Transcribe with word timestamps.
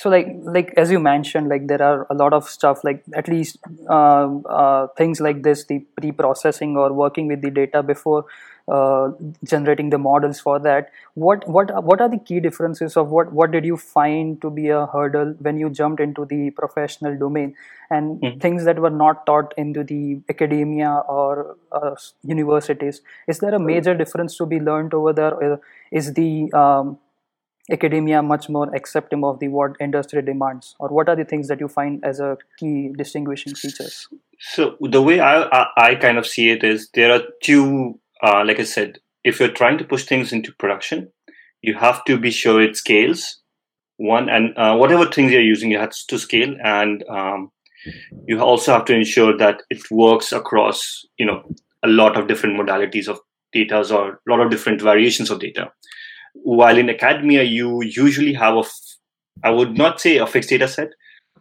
so 0.00 0.08
like 0.08 0.28
like 0.56 0.72
as 0.82 0.90
you 0.90 0.98
mentioned 0.98 1.48
like 1.52 1.66
there 1.70 1.82
are 1.86 2.06
a 2.08 2.14
lot 2.14 2.32
of 2.32 2.48
stuff 2.48 2.84
like 2.84 3.02
at 3.14 3.28
least 3.28 3.58
uh, 3.88 4.28
uh, 4.58 4.86
things 5.00 5.20
like 5.20 5.42
this 5.42 5.64
the 5.66 5.80
pre-processing 5.96 6.76
or 6.76 6.92
working 6.92 7.26
with 7.26 7.42
the 7.42 7.50
data 7.50 7.82
before 7.82 8.24
uh, 8.68 9.10
generating 9.44 9.90
the 9.90 9.98
models 9.98 10.38
for 10.38 10.58
that. 10.60 10.90
What 11.14 11.46
what 11.48 11.72
what 11.84 12.00
are 12.00 12.08
the 12.08 12.18
key 12.18 12.40
differences 12.40 12.96
of 12.96 13.10
what 13.10 13.32
what 13.32 13.50
did 13.50 13.64
you 13.64 13.76
find 13.76 14.40
to 14.42 14.50
be 14.50 14.68
a 14.68 14.86
hurdle 14.86 15.34
when 15.40 15.58
you 15.58 15.70
jumped 15.70 16.00
into 16.00 16.24
the 16.24 16.50
professional 16.50 17.18
domain? 17.18 17.54
And 17.90 18.20
mm-hmm. 18.20 18.38
things 18.38 18.64
that 18.66 18.78
were 18.78 18.96
not 19.02 19.26
taught 19.26 19.52
into 19.58 19.82
the 19.82 20.20
academia 20.28 20.90
or 21.08 21.56
uh, 21.72 21.96
universities. 22.22 23.00
Is 23.26 23.40
there 23.40 23.54
a 23.54 23.58
major 23.58 23.94
difference 23.94 24.36
to 24.36 24.46
be 24.46 24.60
learned 24.60 24.94
over 24.94 25.12
there? 25.12 25.60
Is 25.90 26.14
the 26.14 26.52
um, 26.52 26.98
academia 27.70 28.22
much 28.22 28.48
more 28.48 28.74
accepting 28.74 29.24
of 29.24 29.38
the 29.38 29.48
what 29.48 29.76
industry 29.80 30.22
demands? 30.22 30.74
Or 30.78 30.88
what 30.88 31.08
are 31.08 31.16
the 31.16 31.24
things 31.24 31.48
that 31.48 31.60
you 31.60 31.68
find 31.68 32.04
as 32.04 32.20
a 32.20 32.36
key 32.58 32.92
distinguishing 32.96 33.54
features? 33.54 34.08
So 34.38 34.76
the 34.80 35.02
way 35.02 35.20
i 35.20 35.42
i, 35.42 35.66
I 35.76 35.94
kind 35.94 36.18
of 36.18 36.26
see 36.26 36.50
it 36.50 36.64
is 36.64 36.88
there 36.94 37.12
are 37.12 37.22
two 37.42 37.98
uh, 38.22 38.42
like 38.44 38.58
i 38.58 38.64
said 38.64 38.98
if 39.22 39.38
you're 39.38 39.52
trying 39.52 39.76
to 39.78 39.84
push 39.84 40.04
things 40.04 40.32
into 40.32 40.52
production 40.54 41.10
you 41.62 41.74
have 41.74 42.04
to 42.04 42.18
be 42.18 42.30
sure 42.30 42.60
it 42.60 42.76
scales. 42.76 43.38
One 43.96 44.28
and 44.30 44.56
uh, 44.56 44.76
whatever 44.76 45.06
things 45.06 45.32
you're 45.32 45.42
using 45.42 45.72
it 45.72 45.80
has 45.80 46.04
to 46.06 46.18
scale. 46.18 46.54
And 46.64 47.04
um, 47.08 47.52
you 48.26 48.40
also 48.40 48.72
have 48.72 48.86
to 48.86 48.94
ensure 48.94 49.36
that 49.36 49.62
it 49.68 49.90
works 49.90 50.32
across 50.32 51.04
you 51.18 51.26
know 51.26 51.42
a 51.82 51.88
lot 51.88 52.18
of 52.18 52.28
different 52.28 52.58
modalities 52.58 53.08
of 53.08 53.20
data 53.52 53.78
or 53.94 54.12
a 54.12 54.30
lot 54.30 54.40
of 54.40 54.50
different 54.50 54.80
variations 54.80 55.30
of 55.30 55.40
data 55.40 55.70
while 56.34 56.78
in 56.78 56.90
academia 56.90 57.42
you 57.42 57.82
usually 57.82 58.32
have 58.32 58.56
a 58.56 58.64
I 59.42 59.50
would 59.50 59.76
not 59.76 60.00
say 60.00 60.18
a 60.18 60.26
fixed 60.26 60.50
data 60.50 60.68
set 60.68 60.90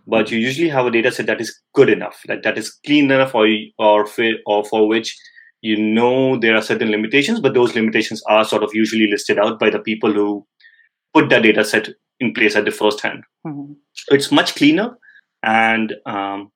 but 0.08 0.32
you 0.32 0.40
usually 0.40 0.70
have 0.70 0.86
a 0.86 0.92
data 0.92 1.12
set 1.12 1.28
that 1.28 1.42
is 1.42 1.58
good 1.74 1.90
enough 1.90 2.22
that 2.28 2.44
that 2.44 2.58
is 2.58 2.72
clean 2.86 3.12
enough 3.12 3.36
or 3.36 3.48
or 3.78 4.06
for, 4.06 4.30
or 4.46 4.66
for 4.66 4.88
which 4.88 5.18
you 5.62 5.78
know 5.78 6.38
there 6.40 6.56
are 6.56 6.62
certain 6.62 6.90
limitations 6.90 7.40
but 7.40 7.54
those 7.54 7.76
limitations 7.76 8.24
are 8.28 8.44
sort 8.44 8.64
of 8.64 8.72
usually 8.74 9.08
listed 9.08 9.38
out 9.38 9.60
by 9.60 9.70
the 9.70 9.80
people 9.80 10.12
who 10.12 10.46
put 11.14 11.30
that 11.30 11.44
data 11.44 11.64
set 11.64 11.90
in 12.20 12.34
place 12.34 12.56
at 12.56 12.66
the 12.66 12.72
first 12.72 13.02
hand 13.02 13.24
mm-hmm. 13.46 13.74
it's 14.10 14.32
much 14.32 14.56
cleaner 14.56 14.98
and 15.44 15.94
um, 16.06 16.52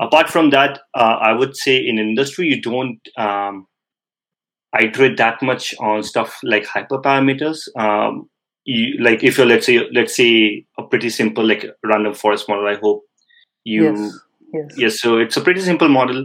apart 0.00 0.28
from 0.28 0.50
that 0.50 0.80
uh, 0.94 1.18
i 1.20 1.32
would 1.32 1.56
say 1.56 1.76
in 1.76 1.98
industry 1.98 2.46
you 2.46 2.60
don't 2.60 3.00
um, 3.16 3.66
iterate 4.82 5.16
that 5.18 5.42
much 5.42 5.74
on 5.78 6.02
stuff 6.02 6.38
like 6.42 6.66
hyperparameters. 6.66 7.68
Um, 7.78 8.28
you, 8.64 9.02
like 9.02 9.22
if 9.22 9.38
you're 9.38 9.46
let's 9.46 9.66
say 9.66 9.86
let's 9.92 10.16
say 10.16 10.64
a 10.78 10.82
pretty 10.84 11.10
simple 11.10 11.46
like 11.46 11.66
random 11.84 12.14
forest 12.14 12.48
model. 12.48 12.66
I 12.66 12.76
hope 12.76 13.04
you. 13.64 13.84
Yes. 13.84 14.18
Yes. 14.52 14.74
yes. 14.76 15.00
So 15.00 15.18
it's 15.18 15.36
a 15.36 15.40
pretty 15.40 15.60
simple 15.60 15.88
model. 15.88 16.24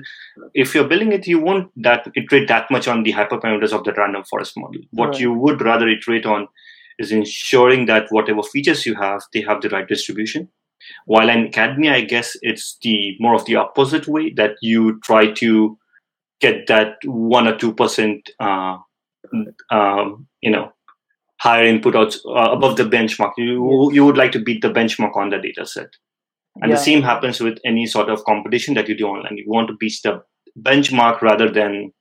If 0.53 0.75
you're 0.75 0.87
building 0.87 1.11
it, 1.11 1.27
you 1.27 1.39
won't 1.39 1.71
that 1.83 2.07
iterate 2.15 2.47
that 2.47 2.69
much 2.69 2.87
on 2.87 3.03
the 3.03 3.13
hyperparameters 3.13 3.73
of 3.73 3.83
the 3.83 3.93
random 3.93 4.23
forest 4.23 4.53
model. 4.55 4.81
What 4.91 5.09
right. 5.09 5.19
you 5.19 5.33
would 5.33 5.61
rather 5.61 5.87
iterate 5.87 6.25
on 6.25 6.47
is 6.99 7.11
ensuring 7.11 7.85
that 7.87 8.07
whatever 8.11 8.43
features 8.43 8.85
you 8.85 8.93
have, 8.95 9.21
they 9.33 9.41
have 9.41 9.61
the 9.61 9.69
right 9.69 9.87
distribution. 9.87 10.49
While 11.05 11.29
in 11.29 11.47
academia, 11.47 11.93
I 11.95 12.01
guess 12.01 12.37
it's 12.41 12.77
the 12.81 13.15
more 13.19 13.35
of 13.35 13.45
the 13.45 13.55
opposite 13.55 14.07
way 14.07 14.31
that 14.35 14.55
you 14.61 14.99
try 15.01 15.31
to 15.33 15.77
get 16.39 16.67
that 16.67 16.95
one 17.05 17.47
or 17.47 17.57
two 17.57 17.73
percent, 17.73 18.29
uh, 18.39 18.77
um, 19.71 20.27
you 20.41 20.51
know, 20.51 20.71
higher 21.39 21.65
input 21.65 21.95
out 21.95 22.15
uh, 22.27 22.51
above 22.51 22.77
the 22.77 22.83
benchmark. 22.83 23.31
You 23.37 23.91
you 23.93 24.05
would 24.05 24.17
like 24.17 24.31
to 24.33 24.39
beat 24.39 24.61
the 24.61 24.69
benchmark 24.69 25.15
on 25.15 25.29
the 25.29 25.37
data 25.37 25.65
set, 25.65 25.89
and 26.61 26.69
yeah. 26.69 26.75
the 26.75 26.81
same 26.81 27.01
happens 27.01 27.39
with 27.39 27.59
any 27.65 27.85
sort 27.85 28.09
of 28.09 28.23
competition 28.25 28.73
that 28.75 28.87
you 28.87 28.97
do 28.97 29.07
online. 29.07 29.37
You 29.37 29.45
want 29.47 29.67
to 29.69 29.75
beat 29.75 29.99
the 30.03 30.21
benchmark 30.59 31.21
rather 31.21 31.49
than 31.49 31.91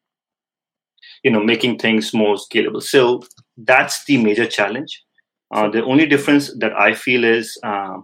you 1.23 1.31
know 1.31 1.43
making 1.43 1.79
things 1.79 2.15
more 2.15 2.37
scalable. 2.37 2.83
So 2.83 3.23
that's 3.57 4.05
the 4.05 4.23
major 4.23 4.47
challenge. 4.47 5.03
Uh, 5.51 5.69
the 5.69 5.83
only 5.85 6.07
difference 6.07 6.53
that 6.59 6.73
I 6.75 6.95
feel 6.95 7.25
is 7.25 7.59
uh, 7.65 7.99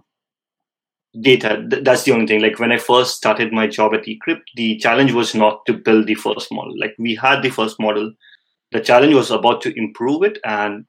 data. 1.21 1.63
That's 1.81 2.03
the 2.03 2.11
only 2.11 2.27
thing. 2.27 2.41
Like 2.41 2.59
when 2.59 2.71
I 2.71 2.77
first 2.77 3.15
started 3.15 3.53
my 3.53 3.67
job 3.67 3.93
at 3.93 4.05
Ecrypt, 4.05 4.43
the 4.55 4.77
challenge 4.77 5.13
was 5.13 5.35
not 5.35 5.65
to 5.65 5.73
build 5.73 6.07
the 6.07 6.15
first 6.15 6.51
model. 6.51 6.73
Like 6.79 6.95
we 6.97 7.15
had 7.15 7.41
the 7.41 7.49
first 7.49 7.79
model. 7.79 8.13
The 8.71 8.81
challenge 8.81 9.13
was 9.13 9.31
about 9.31 9.61
to 9.61 9.77
improve 9.77 10.23
it. 10.23 10.39
And 10.43 10.85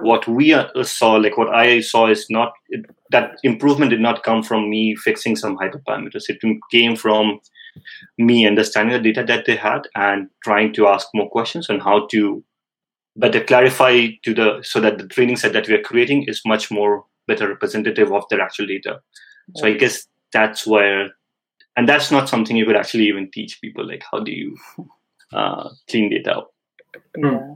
what 0.00 0.26
we 0.26 0.54
uh, 0.54 0.66
saw, 0.82 1.14
like 1.14 1.36
what 1.36 1.54
I 1.54 1.80
saw 1.80 2.08
is 2.08 2.26
not 2.30 2.52
that 3.10 3.32
improvement 3.42 3.90
did 3.90 4.00
not 4.00 4.22
come 4.22 4.42
from 4.42 4.70
me 4.70 4.94
fixing 4.96 5.36
some 5.36 5.58
hyperparameters. 5.58 6.28
It 6.28 6.38
came 6.70 6.96
from 6.96 7.40
me 8.16 8.46
understanding 8.46 9.00
the 9.02 9.12
data 9.12 9.26
that 9.26 9.44
they 9.46 9.56
had 9.56 9.82
and 9.94 10.28
trying 10.42 10.72
to 10.74 10.86
ask 10.86 11.08
more 11.14 11.28
questions 11.30 11.68
on 11.68 11.80
how 11.80 12.06
to 12.08 12.42
better 13.16 13.42
clarify 13.42 14.08
to 14.24 14.32
the 14.32 14.60
so 14.62 14.80
that 14.80 14.98
the 14.98 15.06
training 15.08 15.36
set 15.36 15.52
that 15.52 15.68
we 15.68 15.74
are 15.74 15.82
creating 15.82 16.24
is 16.28 16.40
much 16.46 16.70
more 16.70 17.04
better 17.26 17.48
representative 17.48 18.12
of 18.12 18.24
their 18.30 18.40
actual 18.40 18.66
data 18.66 19.00
so 19.56 19.66
I 19.66 19.72
guess 19.72 20.06
that's 20.32 20.66
where, 20.66 21.10
and 21.76 21.88
that's 21.88 22.10
not 22.10 22.28
something 22.28 22.56
you 22.56 22.66
could 22.66 22.76
actually 22.76 23.08
even 23.08 23.30
teach 23.30 23.60
people. 23.60 23.86
Like, 23.86 24.04
how 24.10 24.20
do 24.20 24.32
you 24.32 24.56
uh, 25.32 25.70
clean 25.88 26.10
data 26.10 26.38
up? 26.38 26.54
Yeah. 27.16 27.54